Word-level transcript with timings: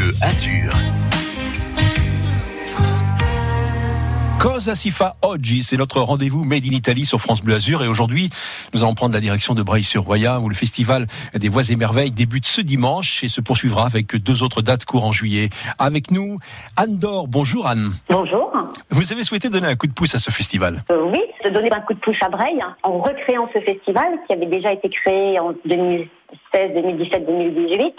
Bleu 0.00 0.12
Azur. 0.22 0.72
Cosa 4.38 4.74
si 4.74 4.90
fa 4.90 5.16
oggi, 5.20 5.62
c'est 5.62 5.76
notre 5.76 6.00
rendez-vous 6.00 6.44
Made 6.44 6.64
in 6.64 6.72
Italy 6.72 7.04
sur 7.04 7.20
France 7.20 7.42
Bleu 7.42 7.56
Azur 7.56 7.82
et 7.82 7.86
aujourd'hui 7.86 8.30
nous 8.72 8.82
allons 8.82 8.94
prendre 8.94 9.12
la 9.12 9.20
direction 9.20 9.54
de 9.54 9.62
Breil-sur-Roya 9.62 10.40
où 10.40 10.48
le 10.48 10.54
festival 10.54 11.06
des 11.34 11.50
voix 11.50 11.68
et 11.68 11.76
merveilles 11.76 12.12
débute 12.12 12.46
ce 12.46 12.62
dimanche 12.62 13.22
et 13.22 13.28
se 13.28 13.42
poursuivra 13.42 13.84
avec 13.84 14.16
deux 14.16 14.42
autres 14.42 14.62
dates 14.62 14.86
courant 14.86 15.12
juillet. 15.12 15.50
Avec 15.78 16.10
nous 16.10 16.38
Anne 16.78 16.96
Dor, 16.96 17.28
bonjour 17.28 17.66
Anne. 17.66 17.90
Bonjour. 18.08 18.50
Vous 18.88 19.12
avez 19.12 19.22
souhaité 19.24 19.50
donner 19.50 19.68
un 19.68 19.76
coup 19.76 19.86
de 19.86 19.92
pouce 19.92 20.14
à 20.14 20.18
ce 20.18 20.30
festival 20.30 20.82
euh, 20.90 21.10
Oui, 21.12 21.20
de 21.44 21.50
donner 21.50 21.70
un 21.72 21.80
coup 21.82 21.92
de 21.92 22.00
pouce 22.00 22.16
à 22.22 22.30
Breil 22.30 22.58
en 22.82 22.98
recréant 23.00 23.50
ce 23.52 23.60
festival 23.60 24.18
qui 24.26 24.32
avait 24.32 24.46
déjà 24.46 24.72
été 24.72 24.88
créé 24.88 25.38
en 25.38 25.52
2016, 25.66 26.08
2017, 26.54 27.26
2018. 27.26 27.94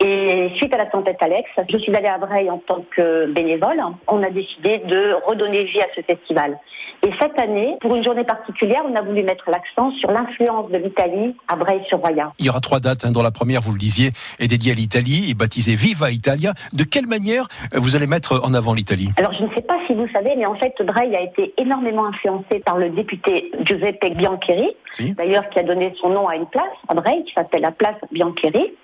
Et 0.00 0.50
suite 0.56 0.74
à 0.74 0.78
la 0.78 0.86
tempête 0.86 1.16
Alex, 1.20 1.48
je 1.70 1.78
suis 1.78 1.94
allée 1.94 2.08
à 2.08 2.18
Breil 2.18 2.50
en 2.50 2.58
tant 2.58 2.84
que 2.96 3.26
bénévole. 3.32 3.80
On 4.08 4.22
a 4.22 4.30
décidé 4.30 4.78
de 4.78 5.14
redonner 5.26 5.64
vie 5.64 5.80
à 5.80 5.86
ce 5.94 6.02
festival. 6.02 6.58
Et 7.06 7.10
cette 7.20 7.38
année, 7.38 7.76
pour 7.82 7.94
une 7.94 8.02
journée 8.02 8.24
particulière, 8.24 8.82
on 8.90 8.94
a 8.96 9.02
voulu 9.02 9.22
mettre 9.22 9.50
l'accent 9.50 9.90
sur 9.98 10.10
l'influence 10.10 10.70
de 10.70 10.78
l'Italie 10.78 11.36
à 11.48 11.56
Breil-sur-Roya. 11.56 12.32
Il 12.38 12.46
y 12.46 12.48
aura 12.48 12.60
trois 12.60 12.80
dates, 12.80 13.04
hein, 13.04 13.10
dont 13.12 13.22
la 13.22 13.30
première, 13.30 13.60
vous 13.60 13.72
le 13.72 13.78
disiez, 13.78 14.12
est 14.38 14.48
dédiée 14.48 14.72
à 14.72 14.74
l'Italie 14.74 15.30
et 15.30 15.34
baptisée 15.34 15.74
Viva 15.74 16.10
Italia. 16.10 16.54
De 16.72 16.84
quelle 16.84 17.06
manière 17.06 17.46
euh, 17.74 17.78
vous 17.78 17.94
allez 17.94 18.06
mettre 18.06 18.40
en 18.42 18.54
avant 18.54 18.72
l'Italie? 18.72 19.10
Alors, 19.18 19.34
je 19.38 19.44
ne 19.44 19.54
sais 19.54 19.60
pas 19.60 19.76
si 19.86 19.94
vous 19.94 20.08
savez, 20.08 20.34
mais 20.36 20.46
en 20.46 20.54
fait, 20.54 20.74
Breil 20.82 21.14
a 21.16 21.22
été 21.22 21.54
énormément 21.58 22.06
influencé 22.06 22.60
par 22.64 22.78
le 22.78 22.90
député 22.90 23.50
Giuseppe 23.60 24.14
Biancheri, 24.16 24.76
d'ailleurs, 25.16 25.48
qui 25.50 25.58
a 25.58 25.62
donné 25.62 25.94
son 26.00 26.10
nom 26.10 26.28
à 26.28 26.36
une 26.36 26.46
place 26.46 26.64
à 26.88 26.94
Breil, 26.94 27.24
qui 27.24 27.32
s'appelle 27.34 27.62
la 27.62 27.72
place 27.72 27.96
Biancheri. 28.12 28.74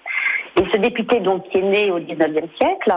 Et 0.57 0.65
ce 0.73 0.79
député, 0.79 1.21
donc, 1.21 1.49
qui 1.49 1.59
est 1.59 1.63
né 1.63 1.91
au 1.91 2.01
19e 2.01 2.49
siècle, 2.61 2.93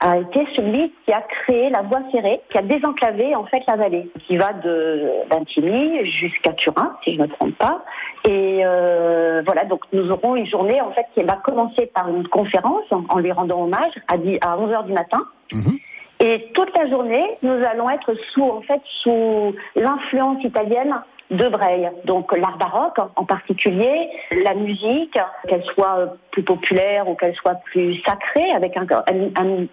a 0.00 0.18
été 0.18 0.46
celui 0.56 0.92
qui 1.04 1.12
a 1.12 1.22
créé 1.22 1.70
la 1.70 1.82
voie 1.82 2.02
ferrée, 2.12 2.40
qui 2.50 2.58
a 2.58 2.62
désenclavé 2.62 3.34
en 3.34 3.44
fait 3.46 3.62
la 3.66 3.76
vallée, 3.76 4.08
qui 4.26 4.36
va 4.36 4.52
de 4.52 5.10
Vintigny 5.30 6.08
jusqu'à 6.10 6.52
Turin, 6.52 6.96
si 7.02 7.14
je 7.14 7.18
ne 7.18 7.24
me 7.24 7.28
trompe 7.28 7.56
pas. 7.56 7.84
Et 8.28 8.60
euh, 8.64 9.42
voilà, 9.44 9.64
donc 9.64 9.80
nous 9.92 10.08
aurons 10.10 10.36
une 10.36 10.46
journée 10.46 10.80
en 10.80 10.92
fait 10.92 11.06
qui 11.14 11.22
va 11.22 11.34
commencer 11.36 11.86
par 11.92 12.08
une 12.08 12.28
conférence 12.28 12.84
en 12.90 13.18
lui 13.18 13.32
rendant 13.32 13.64
hommage 13.64 13.92
à, 14.06 14.16
11 14.58 14.70
h 14.70 14.86
du 14.86 14.92
matin. 14.92 15.24
Mhm. 15.52 15.78
Et 16.20 16.50
toute 16.52 16.76
la 16.76 16.88
journée, 16.88 17.24
nous 17.42 17.64
allons 17.64 17.88
être 17.90 18.12
sous 18.32 18.44
en 18.44 18.60
fait 18.62 18.80
sous 19.02 19.54
l'influence 19.76 20.42
italienne 20.42 20.94
de 21.30 21.48
Breil. 21.48 21.90
Donc 22.04 22.36
l'art 22.36 22.56
baroque 22.56 22.98
en 23.16 23.24
particulier, 23.24 24.08
la 24.30 24.54
musique, 24.54 25.18
qu'elle 25.46 25.64
soit 25.74 26.16
plus 26.30 26.42
populaire 26.42 27.08
ou 27.08 27.14
qu'elle 27.14 27.34
soit 27.34 27.56
plus 27.66 28.00
sacrée, 28.06 28.50
avec 28.52 28.76
un, 28.76 28.86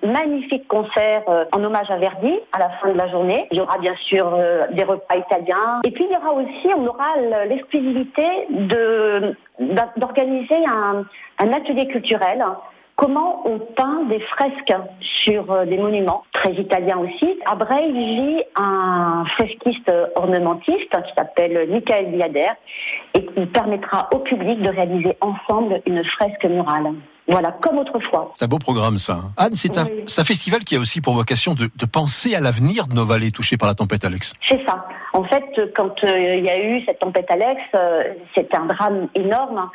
magnifique 0.03 0.67
concert 0.67 1.23
euh, 1.29 1.45
en 1.53 1.63
hommage 1.63 1.89
à 1.89 1.97
Verdi 1.97 2.33
à 2.53 2.59
la 2.59 2.69
fin 2.81 2.91
de 2.91 2.97
la 2.97 3.09
journée. 3.09 3.47
Il 3.51 3.57
y 3.57 3.61
aura 3.61 3.77
bien 3.77 3.95
sûr 4.07 4.33
euh, 4.33 4.65
des 4.71 4.83
repas 4.83 5.15
italiens. 5.15 5.81
Et 5.85 5.91
puis 5.91 6.05
il 6.05 6.13
y 6.13 6.17
aura 6.17 6.33
aussi, 6.33 6.67
on 6.77 6.85
aura 6.85 7.45
l'exclusivité 7.45 8.25
de 8.49 9.35
d'organiser 9.95 10.57
un, 10.67 11.05
un 11.39 11.53
atelier 11.53 11.87
culturel 11.87 12.43
comment 12.95 13.41
on 13.45 13.59
peint 13.59 14.03
des 14.09 14.19
fresques 14.19 14.73
sur 15.01 15.51
euh, 15.51 15.65
des 15.65 15.77
monuments, 15.77 16.23
très 16.33 16.53
italiens 16.53 16.99
aussi. 16.99 17.37
À 17.45 17.55
Breil 17.55 17.91
vit 17.91 18.43
un 18.55 19.25
fresquiste 19.33 19.91
ornementiste 20.15 20.91
qui 20.91 21.13
s'appelle 21.17 21.67
Michael 21.69 22.11
Biader 22.11 22.51
et 23.13 23.25
qui 23.25 23.45
permettra 23.47 24.09
au 24.13 24.19
public 24.19 24.61
de 24.61 24.69
réaliser 24.69 25.17
ensemble 25.21 25.81
une 25.85 26.03
fresque 26.03 26.45
murale. 26.45 26.93
Voilà, 27.27 27.51
comme 27.53 27.79
autrefois. 27.79 28.31
C'est 28.37 28.45
un 28.45 28.47
beau 28.47 28.59
programme, 28.59 28.99
ça. 28.99 29.19
Anne, 29.35 29.55
c'est 29.55 29.77
un, 29.79 29.85
un, 29.85 30.23
festival 30.23 30.63
qui 30.63 30.75
a 30.75 30.79
aussi 30.79 31.01
pour 31.01 31.15
vocation 31.15 31.55
de, 31.55 31.69
de 31.75 31.85
penser 31.85 32.35
à 32.35 32.39
l'avenir 32.39 32.85
de 32.85 32.93
nos 32.93 33.03
vallées 33.05 33.31
touchées 33.31 33.57
par 33.57 33.67
la 33.67 33.73
tempête 33.73 34.05
Alex. 34.05 34.33
C'est 34.47 34.63
ça. 34.67 34.85
En 35.13 35.23
fait, 35.23 35.43
quand 35.75 36.03
euh, 36.03 36.35
il 36.35 36.45
y 36.45 36.49
a 36.49 36.59
eu 36.59 36.83
cette 36.85 36.99
tempête 36.99 37.25
Alex, 37.29 37.61
euh, 37.73 38.03
c'était 38.35 38.55
un 38.55 38.67
drame 38.67 39.07
énorme. 39.15 39.69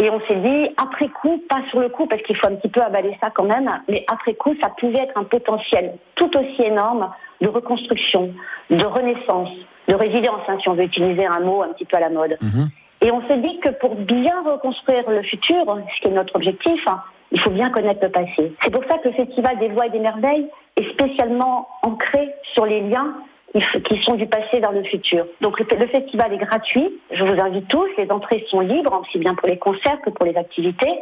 Et 0.00 0.08
on 0.10 0.20
s'est 0.28 0.36
dit, 0.36 0.68
après 0.76 1.08
coup, 1.08 1.42
pas 1.48 1.60
sur 1.70 1.80
le 1.80 1.88
coup, 1.88 2.06
parce 2.06 2.22
qu'il 2.22 2.36
faut 2.36 2.46
un 2.46 2.54
petit 2.54 2.68
peu 2.68 2.80
avaler 2.80 3.16
ça 3.20 3.30
quand 3.30 3.44
même, 3.44 3.68
mais 3.88 4.04
après 4.10 4.34
coup, 4.34 4.54
ça 4.62 4.70
pouvait 4.78 5.00
être 5.00 5.16
un 5.16 5.24
potentiel 5.24 5.94
tout 6.14 6.30
aussi 6.36 6.62
énorme 6.62 7.10
de 7.40 7.48
reconstruction, 7.48 8.32
de 8.70 8.84
renaissance, 8.84 9.50
de 9.88 9.94
résilience, 9.94 10.42
hein, 10.46 10.56
si 10.62 10.68
on 10.68 10.74
veut 10.74 10.84
utiliser 10.84 11.26
un 11.26 11.40
mot 11.40 11.62
un 11.62 11.72
petit 11.72 11.84
peu 11.84 11.96
à 11.96 12.00
la 12.00 12.10
mode. 12.10 12.36
Mhm. 12.40 12.68
Et 13.00 13.10
on 13.10 13.26
s'est 13.26 13.38
dit 13.38 13.58
que 13.60 13.70
pour 13.70 13.96
bien 13.96 14.42
reconstruire 14.44 15.08
le 15.10 15.22
futur, 15.22 15.64
ce 15.66 16.00
qui 16.00 16.08
est 16.08 16.14
notre 16.14 16.34
objectif, 16.36 16.80
hein, 16.86 17.02
il 17.32 17.40
faut 17.40 17.50
bien 17.50 17.68
connaître 17.70 18.00
le 18.02 18.10
passé. 18.10 18.54
C'est 18.62 18.72
pour 18.72 18.84
ça 18.88 18.98
que 18.98 19.08
le 19.08 19.14
Festival 19.14 19.58
des 19.58 19.68
Voix 19.68 19.86
et 19.86 19.90
des 19.90 20.00
Merveilles 20.00 20.48
est 20.76 20.90
spécialement 20.92 21.68
ancré 21.84 22.34
sur 22.54 22.66
les 22.66 22.80
liens 22.82 23.14
qui 23.54 24.02
sont 24.02 24.14
du 24.14 24.26
passé 24.26 24.60
vers 24.60 24.72
le 24.72 24.84
futur. 24.84 25.26
Donc 25.40 25.58
le, 25.58 25.86
festival 25.86 26.32
est 26.32 26.38
gratuit. 26.38 27.00
Je 27.10 27.24
vous 27.24 27.40
invite 27.40 27.68
tous. 27.68 27.88
Les 27.96 28.10
entrées 28.10 28.44
sont 28.50 28.60
libres, 28.60 29.00
aussi 29.00 29.18
bien 29.18 29.34
pour 29.34 29.48
les 29.48 29.58
concerts 29.58 30.00
que 30.04 30.10
pour 30.10 30.26
les 30.26 30.36
activités. 30.36 30.92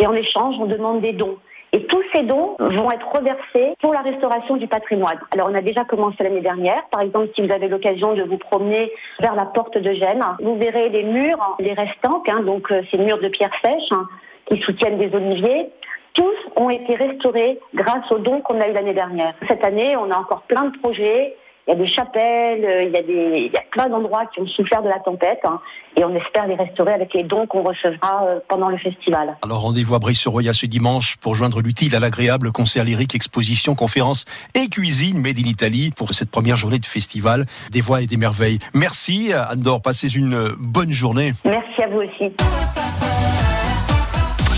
Et 0.00 0.06
en 0.06 0.14
échange, 0.14 0.56
on 0.58 0.66
demande 0.66 1.00
des 1.02 1.12
dons. 1.12 1.36
Et 1.72 1.86
tous 1.86 2.02
ces 2.14 2.22
dons 2.22 2.54
vont 2.60 2.90
être 2.92 3.08
reversés 3.12 3.74
pour 3.82 3.92
la 3.92 4.00
restauration 4.00 4.56
du 4.56 4.68
patrimoine. 4.68 5.18
Alors 5.32 5.48
on 5.50 5.54
a 5.54 5.60
déjà 5.60 5.84
commencé 5.84 6.16
l'année 6.20 6.40
dernière. 6.40 6.84
Par 6.92 7.00
exemple, 7.00 7.30
si 7.34 7.44
vous 7.44 7.52
avez 7.52 7.66
l'occasion 7.66 8.14
de 8.14 8.22
vous 8.22 8.38
promener 8.38 8.92
vers 9.18 9.34
la 9.34 9.44
porte 9.46 9.76
de 9.76 9.92
Gênes, 9.92 10.22
vous 10.40 10.56
verrez 10.56 10.88
les 10.90 11.02
murs, 11.02 11.56
les 11.58 11.72
restants, 11.72 12.22
hein, 12.28 12.42
donc 12.42 12.70
euh, 12.70 12.82
ces 12.92 12.98
murs 12.98 13.18
de 13.18 13.26
pierre 13.26 13.50
sèche 13.64 13.90
hein, 13.90 14.06
qui 14.46 14.60
soutiennent 14.60 14.98
des 14.98 15.12
oliviers. 15.16 15.68
Tous 16.14 16.62
ont 16.62 16.70
été 16.70 16.94
restaurés 16.94 17.58
grâce 17.74 18.08
aux 18.12 18.18
dons 18.18 18.40
qu'on 18.40 18.60
a 18.60 18.68
eu 18.68 18.72
l'année 18.72 18.94
dernière. 18.94 19.34
Cette 19.48 19.64
année, 19.66 19.96
on 19.96 20.12
a 20.12 20.16
encore 20.16 20.42
plein 20.42 20.66
de 20.66 20.78
projets 20.78 21.34
il 21.66 21.70
y 21.70 21.72
a 21.72 21.76
des 21.76 21.88
chapelles, 21.88 22.64
euh, 22.64 22.84
il 22.84 22.92
y 22.92 22.96
a, 22.96 23.02
des, 23.02 23.46
il 23.46 23.52
y 23.52 23.56
a 23.56 23.62
plein 23.70 23.88
d'endroits 23.88 24.26
qui 24.26 24.40
ont 24.40 24.46
souffert 24.46 24.82
de 24.82 24.88
la 24.88 24.98
tempête 24.98 25.40
hein, 25.44 25.60
et 25.96 26.04
on 26.04 26.14
espère 26.14 26.46
les 26.46 26.56
restaurer 26.56 26.92
avec 26.92 27.14
les 27.14 27.22
dons 27.22 27.46
qu'on 27.46 27.62
recevra 27.62 28.24
euh, 28.24 28.40
pendant 28.48 28.68
le 28.68 28.78
festival. 28.78 29.36
Alors 29.42 29.62
rendez-vous 29.62 29.94
à 29.94 29.98
Brice-sur-Roya 29.98 30.52
ce 30.52 30.66
dimanche 30.66 31.16
pour 31.16 31.34
joindre 31.34 31.60
l'utile 31.60 31.96
à 31.96 32.00
l'agréable 32.00 32.52
concert 32.52 32.84
lyrique, 32.84 33.14
exposition, 33.14 33.74
conférence 33.74 34.24
et 34.54 34.68
cuisine 34.68 35.18
Made 35.18 35.38
in 35.38 35.48
Italy 35.48 35.90
pour 35.96 36.12
cette 36.12 36.30
première 36.30 36.56
journée 36.56 36.78
de 36.78 36.86
festival 36.86 37.46
des 37.70 37.80
voix 37.80 38.02
et 38.02 38.06
des 38.06 38.16
merveilles. 38.16 38.58
Merci 38.74 39.32
Andor, 39.50 39.80
passez 39.80 40.14
une 40.14 40.50
bonne 40.58 40.92
journée. 40.92 41.32
Merci 41.44 41.82
à 41.82 41.88
vous 41.88 42.00
aussi. 42.00 43.43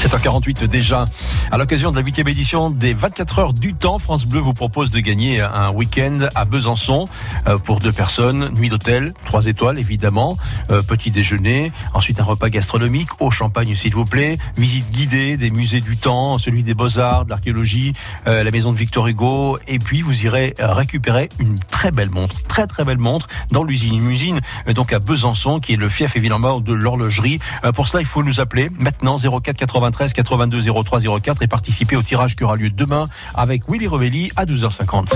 7h48 0.07 0.69
déjà. 0.69 1.05
À 1.51 1.59
l'occasion 1.59 1.91
de 1.91 1.97
la 1.97 2.03
8 2.03 2.21
édition 2.21 2.71
des 2.71 2.95
24 2.95 3.39
heures 3.41 3.53
du 3.53 3.75
temps, 3.75 3.99
France 3.99 4.25
Bleu 4.25 4.39
vous 4.39 4.55
propose 4.55 4.93
de 4.93 5.01
gagner 5.01 5.41
un 5.41 5.73
week-end 5.73 6.29
à 6.37 6.45
Besançon 6.45 7.07
euh, 7.49 7.59
pour 7.59 7.81
deux 7.81 7.91
personnes, 7.91 8.51
nuit 8.57 8.69
d'hôtel, 8.69 9.15
trois 9.25 9.47
étoiles 9.47 9.81
évidemment, 9.81 10.37
euh, 10.71 10.81
petit 10.81 11.11
déjeuner, 11.11 11.73
ensuite 11.93 12.21
un 12.21 12.23
repas 12.23 12.51
gastronomique 12.51 13.09
au 13.19 13.33
champagne 13.33 13.75
s'il 13.75 13.95
vous 13.95 14.05
plaît, 14.05 14.39
visite 14.57 14.89
guidée 14.93 15.37
des 15.37 15.51
musées 15.51 15.81
du 15.81 15.97
temps, 15.97 16.39
celui 16.39 16.63
des 16.63 16.75
beaux-arts, 16.75 17.25
de 17.25 17.31
l'archéologie, 17.31 17.93
euh, 18.29 18.45
la 18.45 18.53
maison 18.53 18.73
de 18.73 18.79
Victor 18.79 19.09
Hugo, 19.09 19.59
et 19.67 19.81
puis 19.81 20.03
vous 20.03 20.25
irez 20.25 20.55
récupérer 20.61 21.31
une 21.41 21.59
très 21.59 21.91
belle 21.91 22.11
montre, 22.11 22.45
très 22.45 22.69
très 22.69 22.85
belle 22.85 22.99
montre 22.99 23.27
dans 23.51 23.65
l'usine, 23.65 23.95
une 23.95 24.11
usine 24.11 24.41
donc 24.73 24.93
à 24.93 25.01
Besançon 25.01 25.59
qui 25.59 25.73
est 25.73 25.77
le 25.77 25.89
fief 25.89 26.15
évidemment 26.15 26.61
de 26.61 26.73
l'horlogerie. 26.73 27.41
Pour 27.75 27.89
cela 27.89 28.03
il 28.03 28.07
faut 28.07 28.23
nous 28.23 28.39
appeler 28.39 28.71
maintenant 28.79 29.17
04 29.17 29.96
93 29.97 29.97
13 29.97 30.13
82 30.13 30.83
03 30.85 31.21
04 31.21 31.43
et 31.43 31.47
participer 31.47 31.97
au 31.97 32.03
tirage 32.03 32.37
qui 32.37 32.45
aura 32.45 32.57
lieu 32.57 32.71
demain 32.71 33.07
avec 33.35 33.69
Willy 33.69 33.87
Revelli 33.87 34.31
à 34.37 34.45
12h50. 34.45 35.15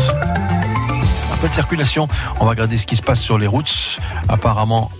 Un 1.32 1.36
peu 1.36 1.48
de 1.48 1.52
circulation, 1.52 2.08
on 2.38 2.44
va 2.44 2.50
regarder 2.50 2.78
ce 2.78 2.86
qui 2.86 2.96
se 2.96 3.02
passe 3.02 3.20
sur 3.20 3.38
les 3.38 3.46
routes. 3.46 3.98
Apparemment, 4.28 4.91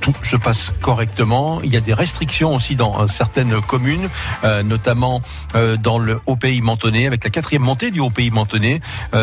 tout 0.00 0.14
se 0.22 0.36
passe 0.36 0.72
correctement. 0.80 1.60
Il 1.62 1.72
y 1.72 1.76
a 1.76 1.80
des 1.80 1.94
restrictions 1.94 2.54
aussi 2.54 2.74
dans 2.74 3.00
euh, 3.00 3.06
certaines 3.06 3.60
communes, 3.60 4.08
euh, 4.44 4.62
notamment 4.62 5.22
euh, 5.54 5.76
dans 5.76 5.98
le 5.98 6.20
Haut-Pays 6.26 6.60
Mentonné, 6.60 7.06
avec 7.06 7.22
la 7.24 7.30
quatrième 7.30 7.62
montée 7.62 7.90
du 7.90 8.00
Haut-Pays 8.00 8.30
Mentonné. 8.30 8.80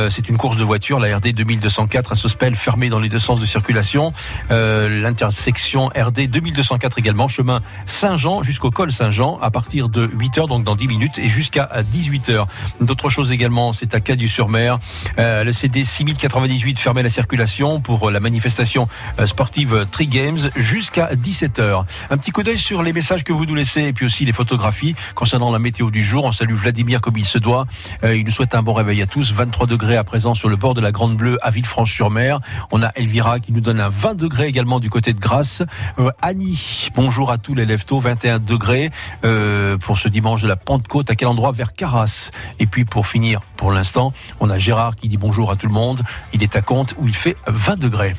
c'est 0.09 0.29
une 0.29 0.37
course 0.37 0.57
de 0.57 0.63
voiture, 0.63 0.99
la 0.99 1.17
RD 1.17 1.33
2204 1.33 2.11
à 2.11 2.15
Sospel, 2.15 2.55
fermée 2.55 2.89
dans 2.89 2.99
les 2.99 3.09
deux 3.09 3.19
sens 3.19 3.39
de 3.39 3.45
circulation. 3.45 4.13
L'intersection 4.49 5.87
RD 5.87 6.27
2204 6.29 6.99
également, 6.99 7.27
chemin 7.27 7.61
Saint-Jean 7.85 8.43
jusqu'au 8.43 8.71
col 8.71 8.91
Saint-Jean, 8.91 9.39
à 9.41 9.51
partir 9.51 9.89
de 9.89 10.07
8h, 10.07 10.47
donc 10.47 10.63
dans 10.63 10.75
10 10.75 10.87
minutes, 10.87 11.17
et 11.17 11.29
jusqu'à 11.29 11.69
18h. 11.93 12.45
D'autres 12.81 13.09
choses 13.09 13.31
également, 13.31 13.73
c'est 13.73 13.95
à 13.95 13.99
Cadieux-sur-Mer. 13.99 14.79
le 15.17 15.51
CD 15.51 15.85
6098 15.85 16.79
fermait 16.79 17.03
la 17.03 17.09
circulation 17.09 17.79
pour 17.79 18.11
la 18.11 18.19
manifestation 18.19 18.87
sportive 19.25 19.87
Tri 19.91 20.07
Games 20.07 20.49
jusqu'à 20.67 21.15
17h. 21.15 21.85
Un 22.09 22.17
petit 22.17 22.31
coup 22.31 22.43
d'œil 22.43 22.57
sur 22.57 22.83
les 22.83 22.91
messages 22.91 23.23
que 23.23 23.31
vous 23.31 23.45
nous 23.45 23.55
laissez 23.55 23.83
et 23.83 23.93
puis 23.93 24.05
aussi 24.05 24.25
les 24.25 24.33
photographies 24.33 24.95
concernant 25.15 25.49
la 25.49 25.59
météo 25.59 25.89
du 25.89 26.03
jour. 26.03 26.25
On 26.25 26.33
salue 26.33 26.55
Vladimir 26.55 26.99
comme 26.99 27.15
il 27.15 27.25
se 27.25 27.37
doit. 27.37 27.65
Euh, 28.03 28.17
il 28.17 28.25
nous 28.25 28.31
souhaite 28.31 28.53
un 28.53 28.63
bon 28.63 28.73
réveil 28.73 29.01
à 29.01 29.05
tous. 29.05 29.31
23 29.31 29.65
degrés 29.65 29.95
à 29.95 30.03
présent 30.03 30.33
sur 30.33 30.49
le 30.49 30.57
bord 30.57 30.73
de 30.73 30.81
la 30.81 30.91
Grande 30.91 31.15
Bleue 31.15 31.37
à 31.41 31.51
Villefranche-sur-Mer. 31.51 32.41
On 32.71 32.83
a 32.83 32.89
Elvira 32.95 33.39
qui 33.39 33.53
nous 33.53 33.61
donne 33.61 33.79
un 33.79 33.87
20 33.87 34.15
degrés 34.15 34.47
également 34.47 34.81
du 34.81 34.89
côté 34.89 35.13
de 35.13 35.19
Grasse. 35.21 35.63
Euh, 35.99 36.09
Annie, 36.21 36.89
bonjour 36.95 37.31
à 37.31 37.37
tous 37.37 37.55
les 37.55 37.65
leftos, 37.65 38.01
21 38.01 38.39
degrés 38.39 38.91
euh, 39.23 39.77
pour 39.77 39.97
ce 39.97 40.09
dimanche 40.09 40.41
de 40.41 40.49
la 40.49 40.57
Pentecôte. 40.57 41.09
À 41.09 41.15
quel 41.15 41.29
endroit? 41.29 41.53
Vers 41.53 41.71
Carras. 41.71 42.29
Et 42.59 42.65
puis 42.65 42.83
pour 42.83 43.07
finir, 43.07 43.39
pour 43.55 43.71
l'instant, 43.71 44.11
on 44.41 44.49
a 44.49 44.59
Gérard 44.59 44.97
qui 44.97 45.07
dit 45.07 45.17
bonjour 45.17 45.49
à 45.49 45.55
tout 45.55 45.67
le 45.67 45.73
monde. 45.73 46.01
Il 46.33 46.43
est 46.43 46.57
à 46.57 46.61
Comte 46.61 46.93
où 46.97 47.07
il 47.07 47.15
fait 47.15 47.37
20 47.47 47.79
degrés. 47.79 48.13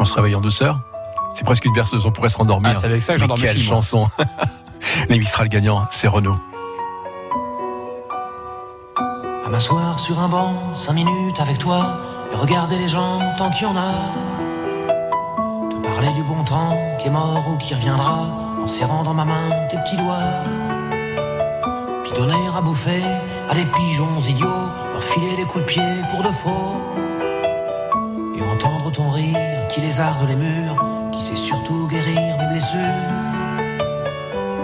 On 0.00 0.06
se 0.06 0.14
réveille 0.14 0.34
en 0.34 0.40
douceur 0.40 0.80
C'est 1.34 1.44
presque 1.44 1.66
une 1.66 1.74
berceuse, 1.74 2.06
on 2.06 2.10
pourrait 2.10 2.30
se 2.30 2.38
rendormir. 2.38 2.70
Ah, 2.72 2.74
c'est 2.74 2.86
avec 2.86 3.02
ça 3.02 3.12
que 3.12 3.20
j'endors 3.20 3.36
Quelle 3.38 3.60
chanson 3.60 4.08
Les 5.10 5.18
Mistral 5.18 5.50
gagnants, 5.50 5.86
c'est 5.90 6.08
Renault. 6.08 6.38
À 9.44 9.48
m'asseoir 9.50 10.00
sur 10.00 10.18
un 10.18 10.28
banc, 10.28 10.54
cinq 10.72 10.94
minutes 10.94 11.38
avec 11.38 11.58
toi, 11.58 11.98
et 12.32 12.36
regarder 12.36 12.78
les 12.78 12.88
gens 12.88 13.20
tant 13.36 13.50
qu'il 13.50 13.66
y 13.66 13.70
en 13.70 13.76
a. 13.76 13.92
Te 15.68 15.76
parler 15.86 16.12
du 16.14 16.22
bon 16.22 16.42
temps 16.44 16.78
qui 16.98 17.08
est 17.08 17.10
mort 17.10 17.44
ou 17.52 17.58
qui 17.58 17.74
reviendra, 17.74 18.22
en 18.62 18.66
serrant 18.66 19.02
dans 19.02 19.12
ma 19.12 19.26
main 19.26 19.50
tes 19.68 19.76
petits 19.76 19.98
doigts. 19.98 20.16
Puis 22.04 22.12
donner 22.14 22.48
à 22.56 22.62
bouffer 22.62 23.02
à 23.50 23.54
des 23.54 23.66
pigeons 23.66 24.18
idiots, 24.18 24.48
leur 24.94 25.04
filer 25.04 25.36
des 25.36 25.44
coups 25.44 25.64
de 25.64 25.68
pied 25.68 25.82
pour 26.10 26.22
de 26.22 26.28
faux. 26.28 26.80
Et 28.34 28.42
entendre 28.42 28.90
ton 28.92 29.10
rire 29.10 29.49
qui 29.80 29.86
lézarde 29.86 30.28
les 30.28 30.36
murs, 30.36 30.76
qui 31.12 31.20
sait 31.20 31.36
surtout 31.36 31.88
guérir 31.88 32.36
mes 32.38 32.48
blessures. 32.52 32.78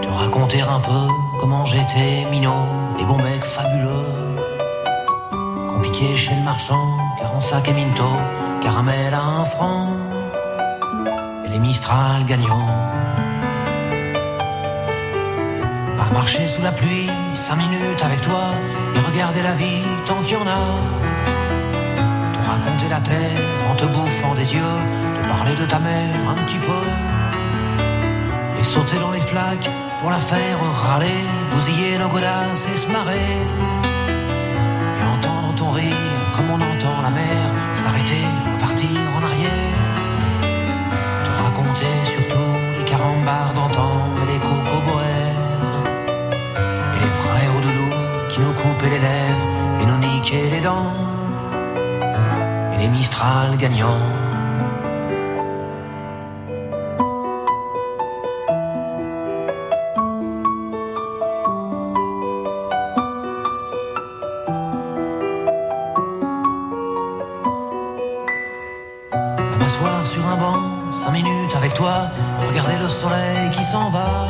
Te 0.01 0.07
raconter 0.09 0.61
un 0.61 0.79
peu 0.79 1.07
comment 1.39 1.65
j'étais 1.65 2.25
minot, 2.29 2.65
les 2.97 3.05
bons 3.05 3.17
mecs 3.17 3.43
fabuleux. 3.43 4.13
Compliqué 5.67 6.15
chez 6.15 6.35
le 6.35 6.43
marchand, 6.43 6.87
car 7.19 7.35
en 7.35 7.41
sac 7.41 7.67
et 7.67 7.73
minto, 7.73 8.09
caramel 8.61 9.13
à 9.13 9.23
un 9.41 9.45
franc, 9.45 9.89
et 11.45 11.49
les 11.49 11.59
Mistral 11.59 12.25
gagnants. 12.25 12.75
À 15.99 16.13
marcher 16.13 16.47
sous 16.47 16.61
la 16.61 16.71
pluie, 16.71 17.09
cinq 17.35 17.57
minutes 17.57 18.03
avec 18.03 18.21
toi, 18.21 18.43
et 18.95 18.99
regarder 18.99 19.41
la 19.41 19.53
vie 19.53 19.83
tant 20.05 20.21
qu'il 20.23 20.37
y 20.37 20.41
en 20.41 20.47
a 20.47 21.46
raconter 22.47 22.89
la 22.89 23.01
terre 23.01 23.41
en 23.69 23.75
te 23.75 23.85
bouffant 23.85 24.33
des 24.35 24.53
yeux, 24.53 24.77
te 25.15 25.27
parler 25.27 25.55
de 25.55 25.65
ta 25.65 25.79
mère 25.79 26.29
un 26.29 26.35
petit 26.45 26.61
peu, 26.67 26.83
et 28.59 28.63
sauter 28.63 28.97
dans 28.99 29.11
les 29.11 29.25
flaques 29.31 29.69
pour 29.99 30.09
la 30.09 30.19
faire 30.19 30.57
râler, 30.83 31.19
bousiller 31.53 31.97
nos 31.97 32.07
godasses 32.07 32.67
et 32.73 32.77
se 32.77 32.87
marrer, 32.87 33.31
et 34.99 35.03
entendre 35.15 35.53
ton 35.55 35.71
rire 35.71 36.13
comme 36.35 36.49
on 36.51 36.61
entend 36.71 37.01
la 37.01 37.09
mer 37.09 37.41
s'arrêter, 37.73 38.25
repartir 38.53 38.99
en 39.17 39.23
arrière, 39.29 39.83
te 41.25 41.31
raconter 41.43 41.93
surtout 42.05 42.51
les 42.77 42.85
carambars 42.85 43.53
d'antan 43.53 43.93
et 44.21 44.25
les 44.31 44.39
cocoboères, 44.39 45.41
et 46.95 46.99
les 47.03 47.13
frères 47.21 47.53
au 47.57 47.61
doudou 47.65 47.89
qui 48.29 48.39
nous 48.39 48.53
coupaient 48.53 48.93
les 48.95 49.03
lèvres 49.09 49.47
et 49.81 49.85
nous 49.85 49.97
niquaient 49.97 50.49
les 50.51 50.61
dents, 50.61 50.93
Mistral 52.89 53.57
gagnants. 53.57 53.99
À 69.11 69.57
m'asseoir 69.59 70.07
sur 70.07 70.25
un 70.25 70.37
banc, 70.37 70.91
cinq 70.91 71.11
minutes 71.11 71.55
avec 71.55 71.73
toi, 71.73 72.07
regarder 72.47 72.77
le 72.81 72.89
soleil 72.89 73.51
qui 73.51 73.63
s'en 73.63 73.89
va. 73.89 74.27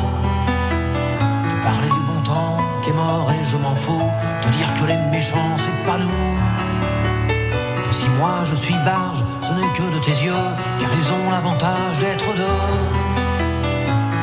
Te 1.48 1.62
parler 1.62 1.88
du 1.88 2.00
bon 2.00 2.20
temps 2.22 2.56
qui 2.82 2.90
est 2.90 2.92
mort 2.92 3.30
et 3.30 3.44
je 3.44 3.56
m'en 3.56 3.74
fous. 3.74 4.02
Te 4.42 4.48
dire 4.48 4.72
que 4.74 4.84
les 4.86 4.96
méchants, 5.10 5.56
c'est 5.56 5.86
pas 5.86 5.98
nous. 5.98 6.08
Moi 8.18 8.42
je 8.44 8.56
suis 8.56 8.74
barge, 8.84 9.24
ce 9.42 9.52
n'est 9.52 9.72
que 9.72 9.94
de 9.94 10.00
tes 10.00 10.16
yeux, 10.26 10.48
car 10.80 10.90
ils 11.00 11.12
ont 11.12 11.30
l'avantage 11.30 12.00
d'être 12.00 12.26
deux. 12.34 12.68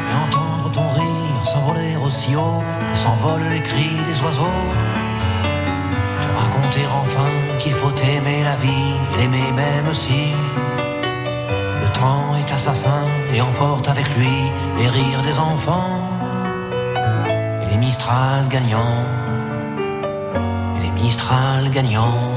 Et 0.09 0.15
entendre 0.27 0.69
ton 0.69 0.89
rire 0.89 1.45
s'envoler 1.45 1.95
aussi 2.05 2.35
haut 2.35 2.61
que 2.91 2.97
s'envolent 2.97 3.49
les 3.49 3.61
cris 3.61 3.97
des 4.09 4.21
oiseaux. 4.21 4.61
Te 6.21 6.27
raconter 6.27 6.85
enfin 7.01 7.31
qu'il 7.59 7.71
faut 7.71 7.95
aimer 7.95 8.43
la 8.43 8.57
vie 8.57 8.95
et 9.13 9.17
l'aimer 9.17 9.51
même 9.53 9.93
si. 9.93 10.33
Le 11.81 11.89
temps 11.93 12.35
est 12.37 12.51
assassin 12.51 13.05
et 13.33 13.39
emporte 13.39 13.87
avec 13.87 14.07
lui 14.17 14.51
les 14.77 14.89
rires 14.89 15.21
des 15.23 15.39
enfants 15.39 16.01
et 17.63 17.69
les 17.71 17.77
Mistral 17.77 18.49
gagnants 18.49 19.05
et 20.75 20.83
les 20.83 20.91
Mistral 20.91 21.69
gagnants. 21.71 22.34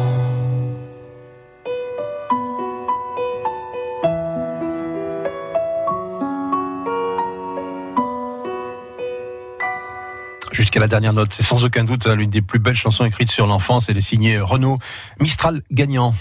Jusqu'à 10.78 10.84
la 10.94 11.00
dernière 11.00 11.12
note, 11.12 11.32
c'est 11.32 11.42
sans 11.42 11.64
aucun 11.64 11.82
doute 11.82 12.06
hein, 12.06 12.14
l'une 12.14 12.30
des 12.30 12.40
plus 12.40 12.60
belles 12.60 12.76
chansons 12.76 13.04
écrites 13.04 13.32
sur 13.32 13.48
l'enfance. 13.48 13.88
Elle 13.88 13.96
est 13.98 14.00
signée 14.00 14.38
Renault 14.38 14.78
Mistral 15.18 15.60
gagnant. 15.72 16.14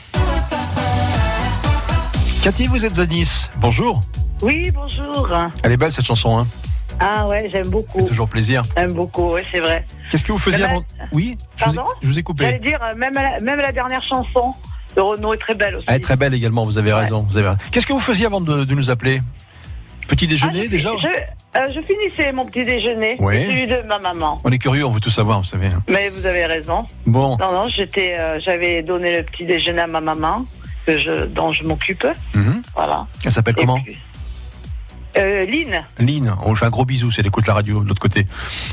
Cathy, 2.42 2.66
vous 2.66 2.84
êtes 2.84 2.98
à 2.98 3.06
Nice. 3.06 3.52
Bonjour. 3.58 4.02
Oui, 4.42 4.72
bonjour. 4.74 5.32
Elle 5.62 5.74
est 5.74 5.78
belle 5.78 5.92
cette 5.92 6.08
chanson. 6.08 6.40
Hein 6.40 6.48
Ah 7.00 7.28
ouais, 7.28 7.48
j'aime 7.52 7.68
beaucoup. 7.68 8.00
fait 8.00 8.06
toujours 8.06 8.28
plaisir. 8.28 8.64
J'aime 8.76 8.94
beaucoup, 8.94 9.36
oui, 9.36 9.42
c'est 9.52 9.60
vrai. 9.60 9.86
Qu'est-ce 10.10 10.24
que 10.24 10.32
vous 10.32 10.40
faisiez 10.40 10.62
Même 10.62 10.72
avant 10.72 10.84
Oui, 11.12 11.38
je 11.58 11.66
vous, 11.66 11.72
ai, 11.74 11.76
Pardon 11.76 11.92
je 12.02 12.08
vous 12.08 12.14
ai 12.14 12.16
J'allais 12.16 12.24
coupé. 12.24 12.60
dire, 12.60 12.80
euh, 12.82 12.96
même 12.96 13.14
la, 13.14 13.38
même 13.40 13.60
la 13.60 13.72
dernière 13.72 14.02
chanson 14.10 14.56
de 14.96 15.02
Renaud 15.02 15.36
est 15.36 15.38
très 15.38 15.54
belle 15.54 15.76
aussi. 15.76 15.86
Elle 15.88 15.98
est 15.98 16.00
très 16.00 16.16
belle 16.16 16.34
également, 16.34 16.66
vous 16.66 16.80
avez 16.80 16.94
raison. 16.94 17.28
Vous 17.30 17.38
avez 17.38 17.50
raison. 17.50 17.60
Qu'est-ce 17.70 17.86
que 17.86 17.94
vous 17.94 18.00
faisiez 18.00 18.26
avant 18.26 18.42
de, 18.42 18.64
de 18.66 18.74
nous 18.74 18.90
appeler? 18.90 19.22
Petit 20.08 20.26
Ah, 20.26 20.30
déjeuner 20.30 20.64
je, 20.64 20.70
déjà 20.70 20.90
je, 21.02 21.08
euh, 21.08 21.74
je 21.74 21.82
finissais 21.82 22.32
mon 22.32 22.46
petit 22.46 22.64
déjeuner, 22.66 23.16
celui 23.18 23.68
de 23.68 23.82
ma 23.88 24.00
maman. 24.00 24.38
On 24.44 24.52
est 24.52 24.58
curieux, 24.58 24.86
on 24.86 24.90
veut 24.90 25.00
tout 25.00 25.10
savoir, 25.10 25.40
vous 25.40 25.46
savez. 25.46 25.70
Mais 25.90 26.10
vous 26.10 26.26
avez 26.26 26.46
raison. 26.46 26.86
Bon, 27.06 27.38
Non, 27.38 27.52
non, 27.52 27.68
j'étais, 27.68 28.14
euh, 28.16 28.40
j'avais 28.40 28.84
donné 28.84 29.18
le 29.18 29.24
petit 29.24 29.46
déjeuner 29.46 29.82
à 29.82 29.88
ma 29.88 30.02
maman, 30.02 30.38
que 30.86 30.98
je, 31.00 31.26
dont 31.26 31.52
je 31.52 31.64
m'occupe. 31.64 32.08
Mhm. 32.34 32.62
Voilà. 32.74 33.06
elle 33.26 33.32
s'appelle 33.32 33.56
comment 33.56 33.80
puis- 33.82 33.98
euh, 35.18 35.46
Lynn. 35.46 35.84
Lynn, 36.00 36.36
on 36.44 36.52
lui 36.52 36.58
fait 36.58 36.66
un 36.66 36.70
gros 36.70 36.86
bisou, 36.86 37.12
c'est 37.12 37.22
l'écoute 37.22 37.48
la 37.48 37.54
radio 37.56 37.84
de 37.84 37.88
l'autre 37.90 38.02
côté. 38.02 38.26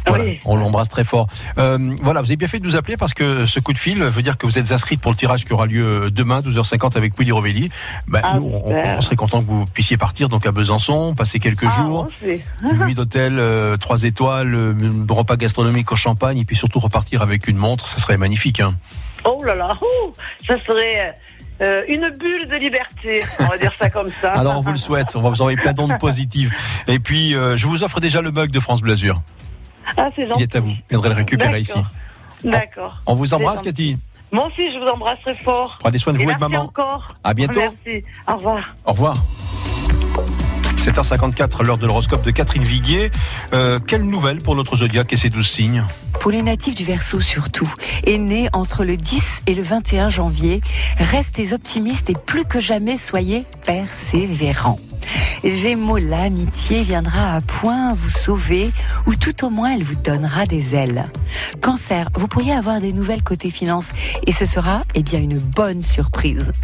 Voilà, 0.07 0.25
Oui. 0.25 0.39
on 0.45 0.57
l'embrasse 0.57 0.89
très 0.89 1.05
fort. 1.05 1.27
Euh, 1.59 1.79
voilà, 2.03 2.21
vous 2.21 2.27
avez 2.29 2.37
bien 2.37 2.49
fait 2.49 2.59
de 2.61 2.65
nous 2.65 2.77
appeler 2.77 2.97
parce 2.97 3.15
que 3.15 3.47
ce 3.47 3.61
coup 3.61 3.73
de 3.73 3.79
fil 3.79 4.03
veut 4.03 4.23
dire 4.23 4.37
que 4.37 4.47
vous 4.47 4.59
êtes 4.59 4.71
inscrite 4.73 5.01
pour 5.01 5.11
le 5.11 5.17
tirage 5.17 5.45
qui 5.45 5.53
aura 5.53 5.67
lieu 5.67 6.11
demain, 6.11 6.41
12h50 6.41 6.97
avec 6.97 7.19
Willy 7.19 7.33
Rovelli. 7.33 7.71
Ben, 8.07 8.21
Ah, 8.23 8.37
nous, 8.39 8.51
on, 8.65 9.01
serait 9.01 9.17
content 9.17 9.41
que 9.41 9.47
vous 9.47 9.65
puissiez 9.73 9.97
partir 9.97 10.29
donc 10.29 10.47
à 10.47 10.53
Besançon, 10.53 11.15
passer 11.15 11.39
quelques 11.39 11.67
Ah, 11.67 11.77
jours. 11.77 12.09
nuit 12.85 12.95
d'hôtel, 12.95 13.39
euh, 13.39 13.77
trois 13.77 14.03
étoiles, 14.03 14.55
euh, 14.55 14.75
repas 15.09 15.37
gastronomique 15.37 15.91
au 15.93 15.97
champagne, 15.97 16.39
et 16.39 16.45
puis 16.45 16.57
surtout 16.57 16.81
repartir 16.81 17.23
avec 17.23 17.49
une 17.49 17.57
montre, 17.57 17.87
ça 17.89 17.99
serait 17.99 18.17
magnifique. 18.17 18.61
Hein. 18.61 18.75
Oh 19.25 19.43
là 19.45 19.55
là, 19.55 19.77
ça 20.47 20.55
serait 20.67 21.15
euh, 21.61 21.83
une 21.89 22.11
bulle 22.19 22.49
de 22.49 22.57
liberté, 22.57 23.23
on 23.41 23.45
va 23.45 23.59
dire 23.59 23.73
ça 23.79 23.89
comme 23.91 24.11
ça. 24.11 24.33
Alors 24.35 24.57
on 24.57 24.61
vous 24.61 24.71
le 24.73 24.77
souhaite, 24.77 25.15
on 25.17 25.23
va 25.23 25.31
vous 25.31 25.41
envoyer 25.41 25.57
plein 25.59 25.73
d'ondes 25.73 25.99
positives. 25.99 26.51
Et 26.89 26.99
puis 26.99 27.35
euh, 27.35 27.57
je 27.57 27.67
vous 27.67 27.83
offre 27.85 28.01
déjà 28.01 28.21
le 28.21 28.31
mug 28.31 28.51
de 28.51 28.61
France 28.61 28.81
Blasure. 28.83 29.21
Ah, 29.97 30.09
c'est 30.17 30.23
Il 30.23 30.29
gentil. 30.29 30.43
est 30.43 30.57
à 30.57 30.61
vous, 30.61 30.71
vous 30.71 30.77
viendrez 30.91 31.09
le 31.11 31.15
récupérer 31.15 31.61
ici. 31.61 31.79
D'accord. 32.43 33.01
On 33.07 33.15
vous 33.15 33.33
embrasse 33.35 33.63
Cathy. 33.63 33.99
Moi 34.33 34.47
aussi, 34.49 34.73
je 34.75 34.79
vous 34.81 34.87
embrasse 34.87 35.19
très 35.25 35.39
fort. 35.39 35.77
Prenez 35.79 35.99
soin 35.99 36.13
de 36.13 36.19
vous 36.19 36.25
et 36.25 36.27
de 36.27 36.31
merci 36.41 36.53
maman. 36.53 36.65
encore. 36.65 37.09
À 37.23 37.35
bientôt. 37.35 37.61
Merci. 37.85 38.05
Au 38.27 38.35
revoir. 38.37 38.75
Au 38.85 38.91
revoir. 38.93 39.15
7h54, 40.77 41.65
l'heure 41.65 41.79
de 41.79 41.87
l'horoscope 41.87 42.23
de 42.25 42.31
Catherine 42.31 42.65
Viguier. 42.65 43.11
Euh, 43.53 43.79
quelle 43.79 44.03
nouvelle 44.03 44.39
pour 44.39 44.55
notre 44.57 44.77
zodiaque 44.77 45.13
et 45.13 45.17
ses 45.17 45.31
12 45.31 45.49
signes? 45.49 45.85
Pour 46.25 46.33
les 46.33 46.41
natifs 46.41 46.75
du 46.75 46.85
Verseau 46.85 47.21
surtout, 47.21 47.71
et 48.05 48.17
nés 48.17 48.49
entre 48.55 48.87
le 48.87 48.97
10 48.97 49.43
et 49.47 49.55
le 49.55 49.63
21 49.63 50.09
janvier, 50.09 50.63
restez 50.97 51.53
optimistes 51.53 52.09
et 52.09 52.15
plus 52.15 52.47
que 52.47 52.61
jamais 52.61 52.97
soyez 52.97 53.45
persévérants. 53.67 54.81
Gémeaux, 55.45 55.99
l'amitié 55.99 56.83
viendra 56.83 57.35
à 57.35 57.43
point 57.43 57.93
vous 57.93 58.09
sauver 58.09 58.71
ou 59.07 59.15
tout 59.17 59.45
au 59.45 59.51
moins 59.51 59.75
elle 59.75 59.83
vous 59.83 59.97
donnera 59.97 60.47
des 60.47 60.75
ailes. 60.75 61.05
Cancer, 61.61 62.09
vous 62.15 62.27
pourriez 62.27 62.55
avoir 62.55 62.81
des 62.81 62.95
nouvelles 62.95 63.23
côté 63.23 63.51
finance 63.51 63.91
et 64.27 64.33
ce 64.33 64.47
sera 64.47 64.81
eh 64.95 65.03
bien 65.03 65.21
une 65.21 65.37
bonne 65.37 65.83
surprise. 65.83 66.55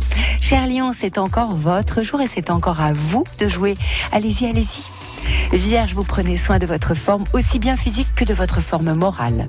Cher 0.40 0.66
Lion, 0.68 0.92
c'est 0.94 1.18
encore 1.18 1.54
votre 1.54 2.00
jour 2.00 2.22
et 2.22 2.28
c'est 2.28 2.48
encore 2.48 2.80
à 2.80 2.94
vous 2.94 3.24
de 3.38 3.46
jouer. 3.46 3.74
Allez-y, 4.10 4.46
allez-y. 4.46 4.99
Vierge, 5.52 5.94
vous 5.94 6.04
prenez 6.04 6.36
soin 6.36 6.58
de 6.58 6.66
votre 6.66 6.94
forme 6.94 7.24
aussi 7.32 7.58
bien 7.58 7.76
physique 7.76 8.14
que 8.14 8.24
de 8.24 8.34
votre 8.34 8.60
forme 8.60 8.94
morale. 8.94 9.48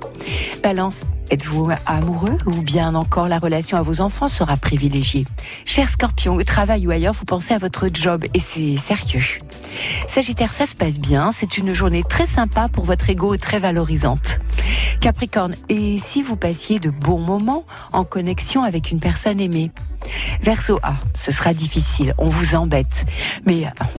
Balance, 0.63 1.01
êtes-vous 1.29 1.69
amoureux 1.85 2.37
ou 2.45 2.61
bien 2.61 2.95
encore 2.95 3.27
la 3.27 3.39
relation 3.39 3.77
à 3.77 3.81
vos 3.81 4.01
enfants 4.01 4.27
sera 4.27 4.57
privilégiée? 4.57 5.25
Cher 5.65 5.89
Scorpion, 5.89 6.35
au 6.35 6.43
travail 6.43 6.87
ou 6.87 6.91
ailleurs, 6.91 7.13
vous 7.13 7.25
pensez 7.25 7.53
à 7.53 7.57
votre 7.57 7.89
job 7.93 8.25
et 8.33 8.39
c'est 8.39 8.77
sérieux. 8.77 9.23
Sagittaire, 10.07 10.51
ça 10.51 10.65
se 10.65 10.75
passe 10.75 10.99
bien, 10.99 11.31
c'est 11.31 11.57
une 11.57 11.73
journée 11.73 12.03
très 12.03 12.25
sympa 12.25 12.67
pour 12.67 12.83
votre 12.83 13.09
ego, 13.09 13.37
très 13.37 13.59
valorisante. 13.59 14.39
Capricorne, 14.99 15.55
et 15.69 15.97
si 15.99 16.21
vous 16.21 16.35
passiez 16.35 16.79
de 16.79 16.89
bons 16.89 17.19
moments 17.19 17.63
en 17.93 18.03
connexion 18.03 18.63
avec 18.63 18.91
une 18.91 18.99
personne 18.99 19.39
aimée? 19.39 19.71
Verseau 20.41 20.79
A, 20.83 20.95
ce 21.13 21.31
sera 21.31 21.53
difficile, 21.53 22.13
on 22.17 22.29
vous 22.29 22.55
embête, 22.55 23.05
mais 23.45 23.65